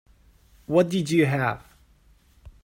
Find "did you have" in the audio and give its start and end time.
0.89-1.63